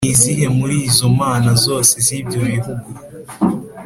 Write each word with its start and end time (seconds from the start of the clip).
Ni 0.03 0.11
izihe 0.15 0.45
muri 0.57 0.75
izo 0.89 1.07
mana 1.19 1.51
zose 1.65 1.93
z’ibyo 2.05 2.39
bihugu 2.49 2.89